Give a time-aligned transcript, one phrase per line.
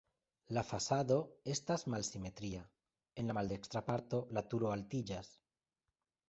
[0.57, 1.17] La fasado
[1.53, 2.63] estas malsimetria,
[3.25, 5.31] en la maldekstra parto la turo altiĝas.